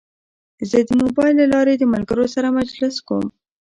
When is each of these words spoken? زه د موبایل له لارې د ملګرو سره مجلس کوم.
زه 0.69 0.77
د 0.87 0.89
موبایل 1.01 1.35
له 1.39 1.47
لارې 1.53 1.73
د 1.77 1.83
ملګرو 1.93 2.25
سره 2.35 2.55
مجلس 2.59 2.95
کوم. 3.07 3.25